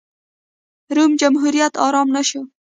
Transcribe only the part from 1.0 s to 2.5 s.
جمهوریت ارام نه شو.